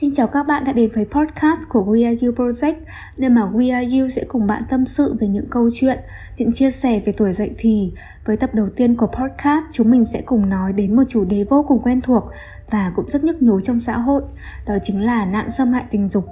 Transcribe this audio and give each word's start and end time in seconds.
Xin 0.00 0.14
chào 0.14 0.26
các 0.26 0.42
bạn 0.42 0.64
đã 0.64 0.72
đến 0.72 0.90
với 0.94 1.06
podcast 1.10 1.60
của 1.68 1.84
We 1.84 2.06
Are 2.06 2.26
You 2.26 2.32
Project 2.32 2.74
nơi 3.16 3.30
mà 3.30 3.42
We 3.42 3.74
Are 3.74 3.98
You 3.98 4.08
sẽ 4.08 4.24
cùng 4.28 4.46
bạn 4.46 4.62
tâm 4.70 4.86
sự 4.86 5.16
về 5.20 5.28
những 5.28 5.46
câu 5.50 5.70
chuyện, 5.74 5.98
những 6.36 6.52
chia 6.52 6.70
sẻ 6.70 7.00
về 7.06 7.12
tuổi 7.12 7.32
dậy 7.32 7.54
thì. 7.58 7.92
Với 8.24 8.36
tập 8.36 8.50
đầu 8.54 8.68
tiên 8.76 8.94
của 8.94 9.06
podcast, 9.06 9.64
chúng 9.72 9.90
mình 9.90 10.04
sẽ 10.12 10.22
cùng 10.22 10.48
nói 10.48 10.72
đến 10.72 10.96
một 10.96 11.02
chủ 11.08 11.24
đề 11.24 11.44
vô 11.44 11.64
cùng 11.68 11.82
quen 11.82 12.00
thuộc 12.00 12.24
và 12.70 12.92
cũng 12.96 13.08
rất 13.08 13.24
nhức 13.24 13.42
nhối 13.42 13.62
trong 13.64 13.80
xã 13.80 13.98
hội, 13.98 14.22
đó 14.66 14.74
chính 14.84 15.00
là 15.00 15.24
nạn 15.24 15.50
xâm 15.50 15.72
hại 15.72 15.84
tình 15.90 16.08
dục. 16.08 16.26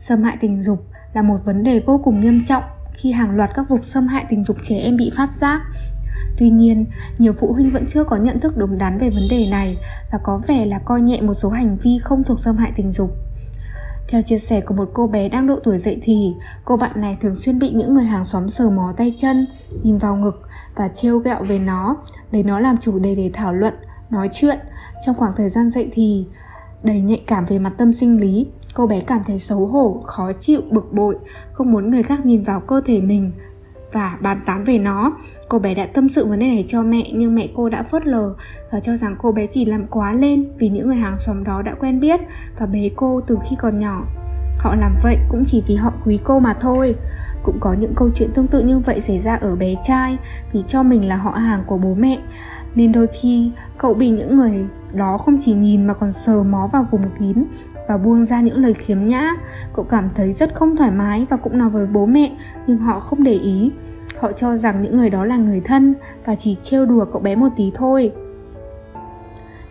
Xâm 0.00 0.22
hại 0.22 0.36
tình 0.40 0.62
dục 0.62 0.78
là 1.14 1.22
một 1.22 1.38
vấn 1.44 1.62
đề 1.62 1.80
vô 1.86 2.00
cùng 2.04 2.20
nghiêm 2.20 2.44
trọng 2.44 2.64
khi 2.92 3.12
hàng 3.12 3.36
loạt 3.36 3.50
các 3.54 3.68
vụ 3.68 3.78
xâm 3.82 4.06
hại 4.06 4.24
tình 4.28 4.44
dục 4.44 4.56
trẻ 4.62 4.78
em 4.78 4.96
bị 4.96 5.10
phát 5.16 5.34
giác 5.34 5.62
Tuy 6.38 6.50
nhiên, 6.50 6.86
nhiều 7.18 7.32
phụ 7.32 7.52
huynh 7.52 7.70
vẫn 7.70 7.86
chưa 7.88 8.04
có 8.04 8.16
nhận 8.16 8.40
thức 8.40 8.56
đúng 8.56 8.78
đắn 8.78 8.98
về 8.98 9.10
vấn 9.10 9.28
đề 9.30 9.46
này 9.46 9.76
và 10.12 10.18
có 10.18 10.40
vẻ 10.46 10.66
là 10.66 10.78
coi 10.78 11.00
nhẹ 11.00 11.20
một 11.20 11.34
số 11.34 11.50
hành 11.50 11.76
vi 11.82 11.98
không 11.98 12.24
thuộc 12.24 12.40
xâm 12.40 12.56
hại 12.56 12.72
tình 12.76 12.92
dục. 12.92 13.10
Theo 14.08 14.22
chia 14.22 14.38
sẻ 14.38 14.60
của 14.60 14.74
một 14.74 14.90
cô 14.94 15.06
bé 15.06 15.28
đang 15.28 15.46
độ 15.46 15.58
tuổi 15.64 15.78
dậy 15.78 16.00
thì, 16.02 16.34
cô 16.64 16.76
bạn 16.76 16.90
này 16.94 17.16
thường 17.20 17.36
xuyên 17.36 17.58
bị 17.58 17.70
những 17.70 17.94
người 17.94 18.04
hàng 18.04 18.24
xóm 18.24 18.48
sờ 18.48 18.70
mó 18.70 18.94
tay 18.96 19.16
chân, 19.20 19.46
nhìn 19.82 19.98
vào 19.98 20.16
ngực 20.16 20.42
và 20.74 20.88
trêu 20.88 21.18
gẹo 21.18 21.44
về 21.44 21.58
nó, 21.58 21.96
lấy 22.30 22.42
nó 22.42 22.60
làm 22.60 22.76
chủ 22.78 22.98
đề 22.98 23.14
để 23.14 23.30
thảo 23.34 23.54
luận, 23.54 23.74
nói 24.10 24.28
chuyện. 24.32 24.58
Trong 25.06 25.14
khoảng 25.14 25.32
thời 25.36 25.48
gian 25.48 25.70
dậy 25.70 25.88
thì, 25.92 26.26
đầy 26.82 27.00
nhạy 27.00 27.22
cảm 27.26 27.46
về 27.46 27.58
mặt 27.58 27.72
tâm 27.78 27.92
sinh 27.92 28.20
lý, 28.20 28.46
cô 28.74 28.86
bé 28.86 29.00
cảm 29.00 29.22
thấy 29.26 29.38
xấu 29.38 29.66
hổ, 29.66 30.02
khó 30.06 30.32
chịu, 30.32 30.60
bực 30.70 30.92
bội, 30.92 31.18
không 31.52 31.72
muốn 31.72 31.90
người 31.90 32.02
khác 32.02 32.26
nhìn 32.26 32.44
vào 32.44 32.60
cơ 32.60 32.80
thể 32.86 33.00
mình 33.00 33.32
và 33.94 34.18
bàn 34.20 34.40
tán 34.46 34.64
về 34.64 34.78
nó. 34.78 35.12
Cô 35.48 35.58
bé 35.58 35.74
đã 35.74 35.86
tâm 35.86 36.08
sự 36.08 36.26
vấn 36.26 36.38
đề 36.38 36.46
này 36.46 36.64
cho 36.68 36.82
mẹ, 36.82 37.10
nhưng 37.14 37.34
mẹ 37.34 37.48
cô 37.54 37.68
đã 37.68 37.82
phớt 37.82 38.06
lờ 38.06 38.34
và 38.72 38.80
cho 38.80 38.96
rằng 38.96 39.16
cô 39.18 39.32
bé 39.32 39.46
chỉ 39.46 39.64
làm 39.64 39.86
quá 39.86 40.12
lên 40.12 40.44
vì 40.58 40.68
những 40.68 40.86
người 40.86 40.96
hàng 40.96 41.18
xóm 41.18 41.44
đó 41.44 41.62
đã 41.62 41.74
quen 41.74 42.00
biết 42.00 42.20
và 42.58 42.66
bế 42.66 42.90
cô 42.96 43.20
từ 43.20 43.38
khi 43.50 43.56
còn 43.58 43.80
nhỏ. 43.80 44.04
Họ 44.58 44.76
làm 44.76 44.96
vậy 45.02 45.16
cũng 45.30 45.44
chỉ 45.46 45.62
vì 45.66 45.74
họ 45.74 45.92
quý 46.04 46.20
cô 46.24 46.38
mà 46.38 46.54
thôi. 46.60 46.94
Cũng 47.42 47.60
có 47.60 47.72
những 47.72 47.94
câu 47.94 48.10
chuyện 48.14 48.30
tương 48.34 48.46
tự 48.46 48.62
như 48.62 48.78
vậy 48.78 49.00
xảy 49.00 49.18
ra 49.18 49.34
ở 49.34 49.56
bé 49.56 49.74
trai 49.84 50.18
vì 50.52 50.62
cho 50.68 50.82
mình 50.82 51.08
là 51.08 51.16
họ 51.16 51.30
hàng 51.30 51.64
của 51.66 51.78
bố 51.78 51.94
mẹ 51.94 52.18
nên 52.74 52.92
đôi 52.92 53.06
khi, 53.06 53.50
cậu 53.78 53.94
bị 53.94 54.08
những 54.10 54.36
người 54.36 54.66
đó 54.92 55.18
không 55.18 55.38
chỉ 55.40 55.52
nhìn 55.52 55.86
mà 55.86 55.94
còn 55.94 56.12
sờ 56.12 56.42
mó 56.42 56.68
vào 56.72 56.86
vùng 56.90 57.04
kín 57.18 57.44
và 57.88 57.96
buông 57.98 58.26
ra 58.26 58.40
những 58.40 58.58
lời 58.58 58.74
khiếm 58.74 58.98
nhã 58.98 59.30
cậu 59.74 59.84
cảm 59.84 60.08
thấy 60.14 60.32
rất 60.32 60.54
không 60.54 60.76
thoải 60.76 60.90
mái 60.90 61.26
và 61.30 61.36
cũng 61.36 61.58
nói 61.58 61.70
với 61.70 61.86
bố 61.86 62.06
mẹ, 62.06 62.32
nhưng 62.66 62.78
họ 62.78 63.00
không 63.00 63.22
để 63.22 63.32
ý 63.32 63.72
họ 64.24 64.32
cho 64.32 64.56
rằng 64.56 64.82
những 64.82 64.96
người 64.96 65.10
đó 65.10 65.24
là 65.24 65.36
người 65.36 65.60
thân 65.60 65.94
và 66.24 66.34
chỉ 66.34 66.56
trêu 66.62 66.86
đùa 66.86 67.04
cậu 67.12 67.20
bé 67.20 67.36
một 67.36 67.48
tí 67.56 67.70
thôi 67.74 68.12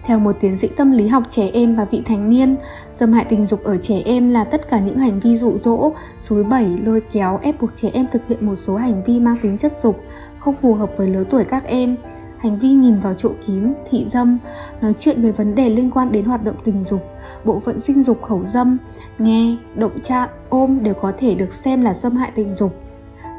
theo 0.05 0.19
một 0.19 0.35
tiến 0.41 0.57
sĩ 0.57 0.67
tâm 0.67 0.91
lý 0.91 1.07
học 1.07 1.23
trẻ 1.29 1.49
em 1.53 1.75
và 1.75 1.85
vị 1.85 2.01
thành 2.05 2.29
niên, 2.29 2.55
xâm 2.95 3.13
hại 3.13 3.25
tình 3.29 3.47
dục 3.47 3.63
ở 3.63 3.77
trẻ 3.77 4.01
em 4.05 4.29
là 4.29 4.43
tất 4.43 4.69
cả 4.69 4.79
những 4.79 4.97
hành 4.97 5.19
vi 5.19 5.37
dụ 5.37 5.53
dỗ, 5.63 5.91
xúi 6.19 6.43
bẩy, 6.43 6.77
lôi 6.85 7.01
kéo, 7.11 7.39
ép 7.41 7.61
buộc 7.61 7.69
trẻ 7.75 7.89
em 7.93 8.05
thực 8.13 8.21
hiện 8.27 8.45
một 8.45 8.55
số 8.55 8.75
hành 8.75 9.03
vi 9.03 9.19
mang 9.19 9.37
tính 9.43 9.57
chất 9.57 9.73
dục, 9.83 9.99
không 10.39 10.55
phù 10.61 10.73
hợp 10.73 10.91
với 10.97 11.07
lứa 11.07 11.23
tuổi 11.29 11.43
các 11.43 11.63
em, 11.63 11.95
hành 12.37 12.59
vi 12.59 12.67
nhìn 12.67 12.99
vào 12.99 13.13
chỗ 13.17 13.29
kín, 13.47 13.73
thị 13.89 14.05
dâm, 14.11 14.39
nói 14.81 14.93
chuyện 14.99 15.21
về 15.21 15.31
vấn 15.31 15.55
đề 15.55 15.69
liên 15.69 15.91
quan 15.91 16.11
đến 16.11 16.25
hoạt 16.25 16.43
động 16.43 16.57
tình 16.63 16.83
dục, 16.89 17.01
bộ 17.45 17.59
phận 17.59 17.81
sinh 17.81 18.03
dục 18.03 18.21
khẩu 18.21 18.45
dâm, 18.45 18.77
nghe, 19.17 19.57
động 19.75 19.99
chạm, 20.03 20.29
ôm 20.49 20.83
đều 20.83 20.93
có 20.93 21.11
thể 21.19 21.35
được 21.35 21.53
xem 21.53 21.81
là 21.81 21.93
xâm 21.93 22.15
hại 22.15 22.31
tình 22.35 22.55
dục. 22.55 22.82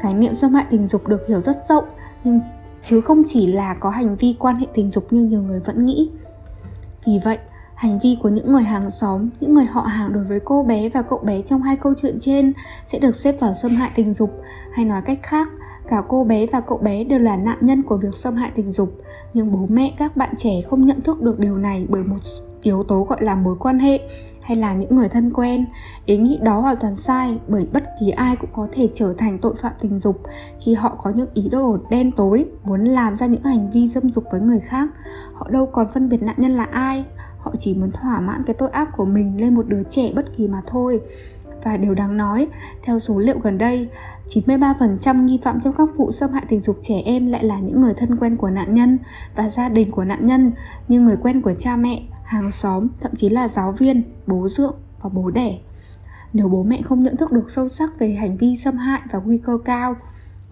Khái 0.03 0.15
niệm 0.15 0.35
xâm 0.35 0.55
hại 0.55 0.65
tình 0.71 0.89
dục 0.89 1.09
được 1.09 1.27
hiểu 1.29 1.41
rất 1.41 1.57
rộng, 1.69 1.85
nhưng 2.25 2.41
chứ 2.85 3.01
không 3.01 3.23
chỉ 3.27 3.47
là 3.47 3.75
có 3.75 3.91
hành 3.91 4.17
vi 4.17 4.37
quan 4.39 4.57
hệ 4.57 4.67
tình 4.75 4.91
dục 4.91 5.13
như 5.13 5.25
nhiều 5.25 5.43
người 5.43 5.61
vẫn 5.61 5.87
nghĩ. 5.87 6.11
Vì 7.07 7.21
vậy, 7.25 7.39
hành 7.75 7.99
vi 8.03 8.19
của 8.23 8.29
những 8.29 8.53
người 8.53 8.63
hàng 8.63 8.91
xóm, 8.91 9.29
những 9.41 9.55
người 9.55 9.65
họ 9.65 9.81
hàng 9.81 10.13
đối 10.13 10.25
với 10.25 10.41
cô 10.41 10.63
bé 10.63 10.89
và 10.89 11.03
cậu 11.03 11.19
bé 11.19 11.43
trong 11.43 11.63
hai 11.63 11.77
câu 11.77 11.95
chuyện 12.03 12.19
trên 12.21 12.53
sẽ 12.93 12.99
được 12.99 13.17
xếp 13.17 13.37
vào 13.41 13.55
xâm 13.55 13.77
hại 13.77 13.91
tình 13.95 14.15
dục, 14.15 14.31
hay 14.73 14.85
nói 14.85 15.03
cách 15.03 15.19
khác 15.23 15.49
Cả 15.89 16.03
cô 16.09 16.25
bé 16.25 16.47
và 16.47 16.61
cậu 16.61 16.79
bé 16.79 17.05
đều 17.05 17.19
là 17.19 17.37
nạn 17.37 17.59
nhân 17.61 17.83
của 17.83 17.97
việc 17.97 18.15
xâm 18.15 18.37
hại 18.37 18.51
tình 18.55 18.73
dục, 18.73 19.01
nhưng 19.35 19.53
bố 19.53 19.67
mẹ 19.69 19.95
các 19.99 20.17
bạn 20.17 20.35
trẻ 20.39 20.51
không 20.71 20.87
nhận 20.87 21.01
thức 21.01 21.23
được 21.23 21.39
điều 21.39 21.57
này 21.57 21.87
bởi 21.89 22.05
một 22.05 22.17
yếu 22.63 22.83
tố 22.83 23.05
gọi 23.05 23.19
là 23.23 23.35
mối 23.35 23.57
quan 23.59 23.79
hệ 23.79 24.01
hay 24.45 24.57
là 24.57 24.75
những 24.75 24.97
người 24.97 25.09
thân 25.09 25.33
quen. 25.33 25.67
Ý 26.07 26.17
nghĩ 26.17 26.39
đó 26.43 26.61
hoàn 26.61 26.77
toàn 26.77 26.97
sai 26.97 27.39
bởi 27.49 27.67
bất 27.73 27.85
kỳ 28.01 28.11
ai 28.11 28.37
cũng 28.37 28.51
có 28.53 28.69
thể 28.73 28.89
trở 28.95 29.15
thành 29.19 29.39
tội 29.39 29.55
phạm 29.63 29.73
tình 29.81 29.99
dục 29.99 30.23
khi 30.61 30.75
họ 30.75 30.97
có 31.03 31.11
những 31.11 31.29
ý 31.35 31.49
đồ 31.49 31.79
đen 31.91 32.13
tối, 32.13 32.47
muốn 32.65 32.85
làm 32.85 33.17
ra 33.17 33.27
những 33.27 33.43
hành 33.43 33.71
vi 33.71 33.89
dâm 33.89 34.11
dục 34.11 34.25
với 34.33 34.41
người 34.41 34.61
khác. 34.61 34.89
Họ 35.35 35.51
đâu 35.51 35.67
còn 35.67 35.87
phân 35.95 36.09
biệt 36.09 36.23
nạn 36.23 36.35
nhân 36.39 36.57
là 36.57 36.65
ai, 36.65 37.05
họ 37.39 37.53
chỉ 37.59 37.75
muốn 37.75 37.91
thỏa 37.91 38.21
mãn 38.21 38.43
cái 38.47 38.55
tội 38.55 38.71
ác 38.71 38.89
của 38.97 39.05
mình 39.05 39.41
lên 39.41 39.55
một 39.55 39.69
đứa 39.69 39.83
trẻ 39.91 40.13
bất 40.15 40.25
kỳ 40.37 40.49
mà 40.49 40.63
thôi. 40.67 41.01
Và 41.65 41.77
điều 41.77 41.95
đáng 41.95 42.17
nói, 42.17 42.49
theo 42.83 42.99
số 42.99 43.19
liệu 43.19 43.39
gần 43.39 43.59
đây, 43.59 43.89
93% 44.29 45.25
nghi 45.25 45.41
phạm 45.43 45.61
trong 45.61 45.75
các 45.79 45.89
vụ 45.97 46.13
xâm 46.13 46.33
hại 46.33 46.45
tình 46.49 46.63
dục 46.63 46.77
trẻ 46.83 47.03
em 47.05 47.27
lại 47.27 47.45
là 47.45 47.59
những 47.59 47.81
người 47.81 47.95
thân 47.95 48.17
quen 48.17 48.37
của 48.37 48.51
nạn 48.51 48.75
nhân 48.75 48.99
và 49.37 49.49
gia 49.49 49.69
đình 49.69 49.91
của 49.91 50.05
nạn 50.05 50.27
nhân 50.27 50.53
như 50.89 51.01
người 51.01 51.17
quen 51.17 51.43
của 51.43 51.55
cha 51.59 51.77
mẹ, 51.77 52.03
hàng 52.25 52.53
xóm, 52.53 52.89
thậm 53.01 53.15
chí 53.17 53.29
là 53.29 53.49
giáo 53.49 53.73
viên, 53.73 54.03
bố 54.27 54.49
dượng 54.49 54.75
và 55.03 55.09
bố 55.09 55.31
đẻ. 55.31 55.59
Nếu 56.33 56.49
bố 56.49 56.63
mẹ 56.63 56.83
không 56.83 57.03
nhận 57.03 57.17
thức 57.17 57.33
được 57.33 57.51
sâu 57.51 57.69
sắc 57.69 57.99
về 57.99 58.13
hành 58.13 58.37
vi 58.37 58.57
xâm 58.57 58.77
hại 58.77 59.01
và 59.13 59.19
nguy 59.19 59.39
cơ 59.39 59.59
cao 59.65 59.97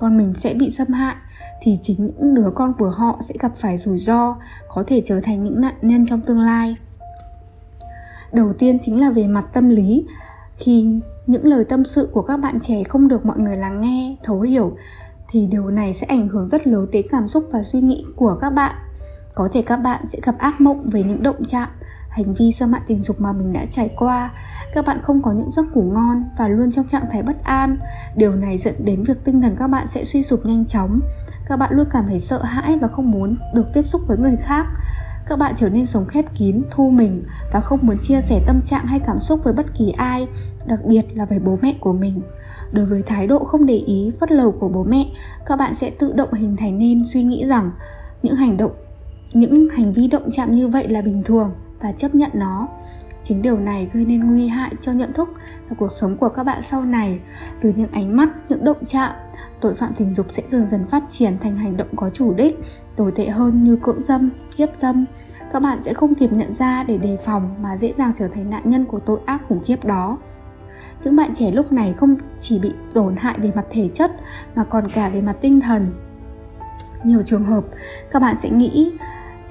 con 0.02 0.18
mình 0.18 0.34
sẽ 0.34 0.54
bị 0.54 0.70
xâm 0.70 0.88
hại 0.88 1.14
thì 1.62 1.78
chính 1.82 2.04
những 2.04 2.34
đứa 2.34 2.50
con 2.54 2.72
của 2.78 2.88
họ 2.88 3.20
sẽ 3.28 3.34
gặp 3.40 3.52
phải 3.56 3.78
rủi 3.78 3.98
ro, 3.98 4.36
có 4.68 4.84
thể 4.86 5.02
trở 5.06 5.20
thành 5.20 5.44
những 5.44 5.60
nạn 5.60 5.74
nhân 5.82 6.06
trong 6.06 6.20
tương 6.20 6.40
lai. 6.40 6.76
Đầu 8.32 8.52
tiên 8.52 8.78
chính 8.82 9.00
là 9.00 9.10
về 9.10 9.26
mặt 9.26 9.44
tâm 9.52 9.68
lý 9.68 10.06
khi 10.56 11.00
những 11.26 11.46
lời 11.46 11.64
tâm 11.64 11.84
sự 11.84 12.08
của 12.12 12.22
các 12.22 12.36
bạn 12.36 12.60
trẻ 12.60 12.84
không 12.84 13.08
được 13.08 13.26
mọi 13.26 13.38
người 13.38 13.56
lắng 13.56 13.80
nghe 13.80 14.16
thấu 14.22 14.40
hiểu 14.40 14.76
thì 15.28 15.46
điều 15.46 15.70
này 15.70 15.94
sẽ 15.94 16.06
ảnh 16.06 16.28
hưởng 16.28 16.48
rất 16.48 16.66
lớn 16.66 16.86
đến 16.92 17.06
cảm 17.10 17.28
xúc 17.28 17.48
và 17.52 17.62
suy 17.62 17.80
nghĩ 17.80 18.04
của 18.16 18.38
các 18.40 18.50
bạn 18.50 18.74
có 19.34 19.48
thể 19.52 19.62
các 19.62 19.76
bạn 19.76 20.04
sẽ 20.12 20.18
gặp 20.22 20.38
ác 20.38 20.60
mộng 20.60 20.86
về 20.86 21.02
những 21.02 21.22
động 21.22 21.44
chạm 21.48 21.68
hành 22.12 22.34
vi 22.34 22.52
xâm 22.52 22.72
hại 22.72 22.82
tình 22.86 23.02
dục 23.02 23.20
mà 23.20 23.32
mình 23.32 23.52
đã 23.52 23.64
trải 23.70 23.90
qua. 23.96 24.30
Các 24.74 24.86
bạn 24.86 24.98
không 25.02 25.22
có 25.22 25.32
những 25.32 25.50
giấc 25.56 25.76
ngủ 25.76 25.82
ngon 25.82 26.24
và 26.38 26.48
luôn 26.48 26.72
trong 26.72 26.88
trạng 26.88 27.04
thái 27.12 27.22
bất 27.22 27.44
an. 27.44 27.76
Điều 28.16 28.34
này 28.34 28.58
dẫn 28.58 28.74
đến 28.84 29.04
việc 29.04 29.24
tinh 29.24 29.42
thần 29.42 29.56
các 29.58 29.66
bạn 29.66 29.86
sẽ 29.94 30.04
suy 30.04 30.22
sụp 30.22 30.46
nhanh 30.46 30.66
chóng. 30.66 31.00
Các 31.48 31.56
bạn 31.56 31.70
luôn 31.72 31.86
cảm 31.92 32.04
thấy 32.08 32.20
sợ 32.20 32.42
hãi 32.42 32.78
và 32.78 32.88
không 32.88 33.10
muốn 33.10 33.36
được 33.54 33.66
tiếp 33.74 33.82
xúc 33.86 34.02
với 34.06 34.16
người 34.16 34.36
khác. 34.36 34.66
Các 35.28 35.38
bạn 35.38 35.54
trở 35.56 35.68
nên 35.68 35.86
sống 35.86 36.06
khép 36.06 36.24
kín, 36.34 36.62
thu 36.70 36.90
mình 36.90 37.24
và 37.52 37.60
không 37.60 37.78
muốn 37.82 37.96
chia 38.02 38.20
sẻ 38.20 38.40
tâm 38.46 38.60
trạng 38.60 38.86
hay 38.86 39.00
cảm 39.00 39.20
xúc 39.20 39.40
với 39.44 39.52
bất 39.52 39.66
kỳ 39.78 39.90
ai, 39.90 40.28
đặc 40.66 40.78
biệt 40.84 41.02
là 41.14 41.24
với 41.24 41.38
bố 41.38 41.58
mẹ 41.62 41.74
của 41.80 41.92
mình. 41.92 42.22
Đối 42.72 42.86
với 42.86 43.02
thái 43.02 43.26
độ 43.26 43.44
không 43.44 43.66
để 43.66 43.76
ý, 43.76 44.12
phớt 44.20 44.32
lờ 44.32 44.50
của 44.50 44.68
bố 44.68 44.84
mẹ, 44.84 45.06
các 45.46 45.56
bạn 45.56 45.74
sẽ 45.74 45.90
tự 45.90 46.12
động 46.12 46.32
hình 46.32 46.56
thành 46.56 46.78
nên 46.78 47.04
suy 47.12 47.22
nghĩ 47.22 47.44
rằng 47.46 47.70
những 48.22 48.36
hành 48.36 48.56
động 48.56 48.72
những 49.32 49.68
hành 49.68 49.92
vi 49.92 50.08
động 50.08 50.30
chạm 50.32 50.56
như 50.56 50.68
vậy 50.68 50.88
là 50.88 51.02
bình 51.02 51.22
thường 51.22 51.52
và 51.80 51.92
chấp 51.92 52.14
nhận 52.14 52.30
nó. 52.34 52.68
Chính 53.24 53.42
điều 53.42 53.58
này 53.58 53.90
gây 53.92 54.04
nên 54.04 54.30
nguy 54.30 54.48
hại 54.48 54.74
cho 54.80 54.92
nhận 54.92 55.12
thức 55.12 55.28
và 55.68 55.76
cuộc 55.78 55.92
sống 55.92 56.16
của 56.16 56.28
các 56.28 56.44
bạn 56.44 56.62
sau 56.70 56.84
này. 56.84 57.20
Từ 57.60 57.72
những 57.76 57.90
ánh 57.92 58.16
mắt, 58.16 58.28
những 58.48 58.64
động 58.64 58.84
chạm, 58.86 59.12
tội 59.60 59.74
phạm 59.74 59.92
tình 59.98 60.14
dục 60.14 60.26
sẽ 60.30 60.42
dần 60.50 60.66
dần 60.70 60.84
phát 60.84 61.02
triển 61.10 61.38
thành 61.38 61.56
hành 61.56 61.76
động 61.76 61.88
có 61.96 62.10
chủ 62.10 62.34
đích, 62.34 62.58
tồi 62.96 63.12
tệ 63.16 63.28
hơn 63.28 63.64
như 63.64 63.78
cưỡng 63.82 64.02
dâm, 64.08 64.30
hiếp 64.56 64.68
dâm. 64.82 65.04
Các 65.52 65.62
bạn 65.62 65.78
sẽ 65.84 65.94
không 65.94 66.14
kịp 66.14 66.32
nhận 66.32 66.54
ra 66.54 66.84
để 66.84 66.98
đề 66.98 67.16
phòng 67.24 67.54
mà 67.62 67.76
dễ 67.76 67.92
dàng 67.98 68.12
trở 68.18 68.28
thành 68.28 68.50
nạn 68.50 68.62
nhân 68.64 68.84
của 68.84 68.98
tội 68.98 69.20
ác 69.26 69.42
khủng 69.48 69.60
khiếp 69.64 69.84
đó. 69.84 70.18
Những 71.04 71.16
bạn 71.16 71.34
trẻ 71.34 71.50
lúc 71.50 71.72
này 71.72 71.92
không 71.92 72.16
chỉ 72.40 72.58
bị 72.58 72.72
tổn 72.94 73.16
hại 73.16 73.38
về 73.38 73.52
mặt 73.54 73.64
thể 73.70 73.88
chất 73.94 74.12
mà 74.54 74.64
còn 74.64 74.88
cả 74.94 75.08
về 75.08 75.20
mặt 75.20 75.36
tinh 75.40 75.60
thần. 75.60 75.92
Nhiều 77.04 77.22
trường 77.22 77.44
hợp, 77.44 77.64
các 78.10 78.22
bạn 78.22 78.36
sẽ 78.42 78.50
nghĩ 78.50 78.92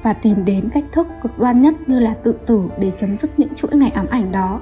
và 0.03 0.13
tìm 0.13 0.45
đến 0.45 0.69
cách 0.73 0.83
thức 0.91 1.07
cực 1.23 1.39
đoan 1.39 1.61
nhất 1.61 1.73
như 1.87 1.99
là 1.99 2.13
tự 2.23 2.35
tử 2.45 2.63
để 2.79 2.91
chấm 2.97 3.17
dứt 3.17 3.39
những 3.39 3.55
chuỗi 3.55 3.71
ngày 3.73 3.91
ám 3.91 4.05
ảnh 4.09 4.31
đó. 4.31 4.59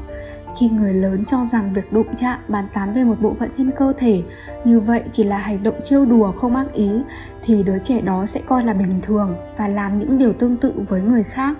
Khi 0.58 0.70
người 0.70 0.94
lớn 0.94 1.26
cho 1.26 1.46
rằng 1.52 1.74
việc 1.74 1.94
đụng 1.94 2.16
chạm, 2.18 2.40
bàn 2.48 2.68
tán 2.74 2.94
về 2.94 3.04
một 3.04 3.16
bộ 3.22 3.34
phận 3.40 3.50
trên 3.58 3.72
cơ 3.72 3.94
thể 3.98 4.24
như 4.66 4.80
vậy 4.80 5.04
chỉ 5.12 5.24
là 5.24 5.38
hành 5.38 5.64
động 5.64 5.76
trêu 5.84 6.06
đùa 6.06 6.32
không 6.32 6.56
ác 6.56 6.74
ý, 6.74 7.02
thì 7.44 7.64
đứa 7.64 7.80
trẻ 7.80 8.02
đó 8.02 8.26
sẽ 8.26 8.42
coi 8.48 8.64
là 8.64 8.74
bình 8.74 9.00
thường 9.02 9.36
và 9.58 9.68
làm 9.68 10.00
những 10.00 10.18
điều 10.18 10.34
tương 10.34 10.58
tự 10.58 10.74
với 10.90 11.02
người 11.02 11.24
khác. 11.24 11.58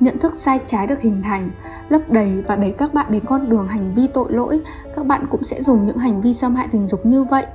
Nhận 0.00 0.18
thức 0.18 0.34
sai 0.38 0.60
trái 0.66 0.86
được 0.86 1.00
hình 1.00 1.22
thành, 1.22 1.50
lấp 1.88 2.10
đầy 2.10 2.42
và 2.46 2.56
đẩy 2.56 2.70
các 2.70 2.94
bạn 2.94 3.06
đến 3.10 3.24
con 3.26 3.50
đường 3.50 3.68
hành 3.68 3.94
vi 3.94 4.06
tội 4.06 4.32
lỗi, 4.32 4.60
các 4.96 5.06
bạn 5.06 5.26
cũng 5.30 5.42
sẽ 5.42 5.62
dùng 5.62 5.86
những 5.86 5.98
hành 5.98 6.20
vi 6.20 6.34
xâm 6.34 6.54
hại 6.54 6.68
tình 6.72 6.88
dục 6.88 7.06
như 7.06 7.24
vậy 7.24 7.46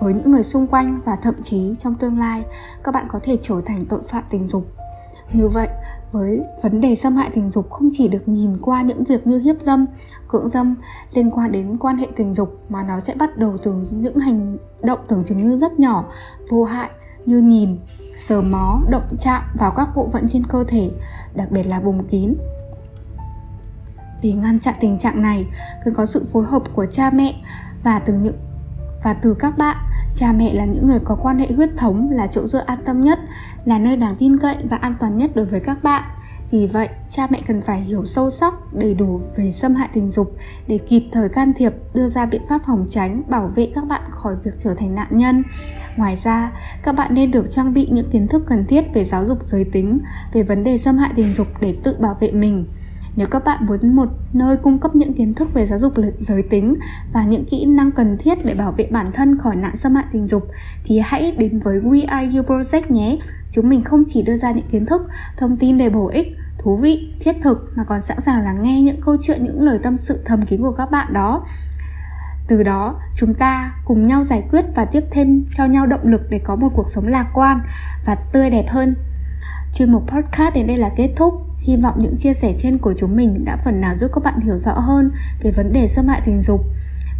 với 0.00 0.14
những 0.14 0.30
người 0.30 0.42
xung 0.42 0.66
quanh 0.66 1.00
và 1.04 1.16
thậm 1.16 1.34
chí 1.42 1.74
trong 1.82 1.94
tương 1.94 2.18
lai, 2.18 2.44
các 2.84 2.94
bạn 2.94 3.06
có 3.08 3.20
thể 3.22 3.38
trở 3.42 3.60
thành 3.66 3.86
tội 3.86 4.00
phạm 4.08 4.24
tình 4.30 4.48
dục. 4.48 4.66
Như 5.32 5.48
vậy, 5.48 5.68
với 6.12 6.42
vấn 6.62 6.80
đề 6.80 6.96
xâm 6.96 7.16
hại 7.16 7.30
tình 7.34 7.50
dục 7.50 7.70
không 7.70 7.90
chỉ 7.92 8.08
được 8.08 8.28
nhìn 8.28 8.58
qua 8.62 8.82
những 8.82 9.04
việc 9.04 9.26
như 9.26 9.38
hiếp 9.38 9.56
dâm, 9.60 9.86
cưỡng 10.28 10.48
dâm 10.48 10.74
liên 11.12 11.30
quan 11.30 11.52
đến 11.52 11.78
quan 11.78 11.96
hệ 11.96 12.06
tình 12.16 12.34
dục 12.34 12.60
mà 12.68 12.82
nó 12.82 13.00
sẽ 13.00 13.14
bắt 13.14 13.38
đầu 13.38 13.56
từ 13.64 13.74
những 13.90 14.18
hành 14.18 14.56
động 14.82 14.98
tưởng 15.08 15.24
chừng 15.24 15.50
như 15.50 15.58
rất 15.58 15.80
nhỏ, 15.80 16.04
vô 16.50 16.64
hại, 16.64 16.90
như 17.26 17.38
nhìn, 17.38 17.78
sờ 18.26 18.42
mó, 18.42 18.80
động 18.90 19.16
chạm 19.20 19.42
vào 19.58 19.70
các 19.70 19.88
bộ 19.96 20.08
phận 20.12 20.28
trên 20.28 20.46
cơ 20.46 20.64
thể, 20.68 20.90
đặc 21.34 21.50
biệt 21.50 21.62
là 21.62 21.80
vùng 21.80 22.04
kín. 22.04 22.34
Để 24.22 24.32
ngăn 24.32 24.60
chặn 24.60 24.74
tình 24.80 24.98
trạng 24.98 25.22
này, 25.22 25.46
cần 25.84 25.94
có 25.94 26.06
sự 26.06 26.24
phối 26.32 26.44
hợp 26.44 26.62
của 26.74 26.86
cha 26.86 27.10
mẹ 27.10 27.34
và 27.82 27.98
từ 27.98 28.14
những, 28.14 28.36
và 29.04 29.14
từ 29.14 29.34
các 29.34 29.58
bạn 29.58 29.76
cha 30.14 30.32
mẹ 30.32 30.54
là 30.54 30.64
những 30.64 30.86
người 30.86 30.98
có 31.04 31.16
quan 31.22 31.38
hệ 31.38 31.46
huyết 31.56 31.70
thống 31.76 32.10
là 32.10 32.26
chỗ 32.26 32.48
dựa 32.48 32.62
an 32.66 32.78
tâm 32.84 33.04
nhất, 33.04 33.18
là 33.64 33.78
nơi 33.78 33.96
đáng 33.96 34.16
tin 34.18 34.38
cậy 34.38 34.56
và 34.70 34.76
an 34.76 34.94
toàn 35.00 35.18
nhất 35.18 35.30
đối 35.34 35.46
với 35.46 35.60
các 35.60 35.82
bạn. 35.82 36.02
Vì 36.50 36.66
vậy, 36.66 36.88
cha 37.10 37.26
mẹ 37.30 37.40
cần 37.48 37.62
phải 37.62 37.80
hiểu 37.80 38.04
sâu 38.04 38.30
sắc, 38.30 38.54
đầy 38.74 38.94
đủ 38.94 39.20
về 39.36 39.52
xâm 39.52 39.74
hại 39.74 39.88
tình 39.94 40.10
dục 40.10 40.36
để 40.66 40.78
kịp 40.78 41.08
thời 41.12 41.28
can 41.28 41.52
thiệp, 41.56 41.72
đưa 41.94 42.08
ra 42.08 42.26
biện 42.26 42.42
pháp 42.48 42.62
phòng 42.66 42.86
tránh, 42.90 43.22
bảo 43.28 43.52
vệ 43.54 43.72
các 43.74 43.84
bạn 43.84 44.02
khỏi 44.10 44.36
việc 44.44 44.50
trở 44.64 44.74
thành 44.74 44.94
nạn 44.94 45.08
nhân. 45.10 45.42
Ngoài 45.96 46.18
ra, 46.24 46.52
các 46.82 46.92
bạn 46.92 47.14
nên 47.14 47.30
được 47.30 47.46
trang 47.50 47.74
bị 47.74 47.88
những 47.90 48.10
kiến 48.10 48.28
thức 48.28 48.42
cần 48.46 48.66
thiết 48.66 48.84
về 48.94 49.04
giáo 49.04 49.24
dục 49.24 49.38
giới 49.46 49.64
tính, 49.64 49.98
về 50.32 50.42
vấn 50.42 50.64
đề 50.64 50.78
xâm 50.78 50.98
hại 50.98 51.10
tình 51.16 51.34
dục 51.34 51.46
để 51.60 51.76
tự 51.84 51.96
bảo 52.00 52.16
vệ 52.20 52.32
mình 52.32 52.66
nếu 53.20 53.28
các 53.28 53.44
bạn 53.44 53.66
muốn 53.66 53.96
một 53.96 54.08
nơi 54.32 54.56
cung 54.56 54.78
cấp 54.78 54.94
những 54.94 55.14
kiến 55.14 55.34
thức 55.34 55.54
về 55.54 55.66
giáo 55.66 55.78
dục 55.78 55.92
giới 56.20 56.42
tính 56.42 56.74
và 57.12 57.24
những 57.24 57.44
kỹ 57.44 57.64
năng 57.64 57.92
cần 57.92 58.18
thiết 58.18 58.44
để 58.44 58.54
bảo 58.54 58.72
vệ 58.72 58.88
bản 58.90 59.12
thân 59.12 59.38
khỏi 59.38 59.56
nạn 59.56 59.76
xâm 59.76 59.94
hại 59.94 60.04
tình 60.12 60.28
dục 60.28 60.48
thì 60.84 60.98
hãy 60.98 61.32
đến 61.38 61.58
với 61.58 61.80
We 61.80 62.04
Are 62.08 62.36
You 62.36 62.42
Project 62.42 62.92
nhé. 62.92 63.18
Chúng 63.50 63.68
mình 63.68 63.84
không 63.84 64.02
chỉ 64.08 64.22
đưa 64.22 64.36
ra 64.36 64.52
những 64.52 64.68
kiến 64.72 64.86
thức, 64.86 65.02
thông 65.36 65.56
tin 65.56 65.78
đầy 65.78 65.90
bổ 65.90 66.08
ích, 66.08 66.36
thú 66.58 66.76
vị, 66.76 67.12
thiết 67.20 67.32
thực 67.42 67.72
mà 67.76 67.84
còn 67.84 68.02
sẵn 68.02 68.20
sàng 68.20 68.44
lắng 68.44 68.62
nghe 68.62 68.82
những 68.82 69.00
câu 69.00 69.16
chuyện, 69.22 69.44
những 69.44 69.62
lời 69.62 69.78
tâm 69.82 69.96
sự 69.96 70.22
thầm 70.24 70.46
kín 70.46 70.60
của 70.60 70.72
các 70.72 70.90
bạn 70.90 71.12
đó. 71.12 71.44
Từ 72.48 72.62
đó, 72.62 73.00
chúng 73.16 73.34
ta 73.34 73.74
cùng 73.84 74.06
nhau 74.06 74.24
giải 74.24 74.44
quyết 74.50 74.64
và 74.74 74.84
tiếp 74.84 75.04
thêm 75.10 75.44
cho 75.56 75.64
nhau 75.64 75.86
động 75.86 76.04
lực 76.04 76.22
để 76.30 76.38
có 76.38 76.56
một 76.56 76.68
cuộc 76.74 76.90
sống 76.90 77.06
lạc 77.06 77.26
quan 77.34 77.60
và 78.04 78.14
tươi 78.14 78.50
đẹp 78.50 78.66
hơn. 78.68 78.94
Chuyên 79.74 79.92
mục 79.92 80.02
podcast 80.10 80.54
đến 80.54 80.66
đây 80.66 80.76
là 80.76 80.90
kết 80.96 81.12
thúc 81.16 81.49
Hy 81.60 81.76
vọng 81.76 81.94
những 81.98 82.16
chia 82.16 82.34
sẻ 82.34 82.54
trên 82.58 82.78
của 82.78 82.94
chúng 82.98 83.16
mình 83.16 83.44
đã 83.44 83.56
phần 83.64 83.80
nào 83.80 83.94
giúp 84.00 84.10
các 84.14 84.24
bạn 84.24 84.40
hiểu 84.40 84.58
rõ 84.58 84.72
hơn 84.72 85.10
về 85.42 85.50
vấn 85.50 85.72
đề 85.72 85.88
xâm 85.88 86.08
hại 86.08 86.20
tình 86.26 86.42
dục 86.42 86.60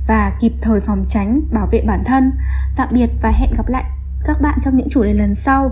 và 0.08 0.32
kịp 0.40 0.52
thời 0.60 0.80
phòng 0.80 1.04
tránh, 1.08 1.40
bảo 1.52 1.68
vệ 1.72 1.82
bản 1.86 2.02
thân. 2.06 2.32
Tạm 2.76 2.88
biệt 2.92 3.10
và 3.22 3.30
hẹn 3.30 3.50
gặp 3.56 3.68
lại 3.68 3.84
các 4.24 4.40
bạn 4.40 4.58
trong 4.64 4.76
những 4.76 4.88
chủ 4.90 5.04
đề 5.04 5.12
lần 5.12 5.34
sau. 5.34 5.70